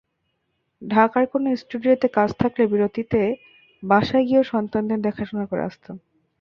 ঢাকার 0.81 1.25
কোনো 1.33 1.47
স্টুডিওতে 1.55 2.07
কাজ 2.17 2.29
থাকলে 2.41 2.63
বিরতিতে 2.71 3.21
বাসায় 3.83 4.25
গিয়েও 4.27 4.49
সন্তানদের 4.53 4.99
দেখাশোনা 5.01 5.45
করে 5.45 5.61
আসতাম। 5.69 5.95